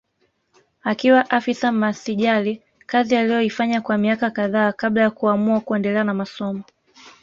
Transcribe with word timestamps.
Akiwa 0.83 1.29
afisa 1.29 1.71
masijali 1.71 2.61
kazi 2.85 3.15
aliyoifanya 3.15 3.81
kwa 3.81 3.97
miaka 3.97 4.29
kadhaa 4.31 4.71
kabla 4.71 5.01
ya 5.01 5.11
kuamua 5.11 5.59
kuendelea 5.61 6.03
na 6.03 6.13
masomo 6.13 6.63